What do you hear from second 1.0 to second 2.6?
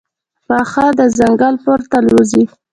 ځنګل پورته الوزي.